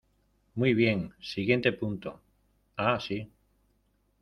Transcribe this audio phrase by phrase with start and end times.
[0.55, 2.19] Muy bien, siguiente punto.
[2.75, 3.29] Ah, sí.